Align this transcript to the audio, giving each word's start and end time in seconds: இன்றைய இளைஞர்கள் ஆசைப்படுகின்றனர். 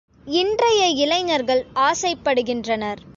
இன்றைய 0.27 0.81
இளைஞர்கள் 1.03 1.61
ஆசைப்படுகின்றனர். 1.81 3.01